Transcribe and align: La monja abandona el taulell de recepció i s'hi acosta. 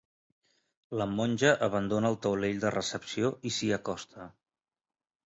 La 1.01 1.05
monja 1.19 1.51
abandona 1.67 2.11
el 2.13 2.17
taulell 2.23 2.63
de 2.63 2.71
recepció 2.77 3.29
i 3.51 3.53
s'hi 3.59 3.71
acosta. 3.79 4.27